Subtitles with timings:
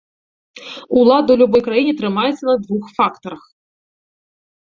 [0.99, 3.43] Улада ў любой краіне трымаецца на двух фактарах.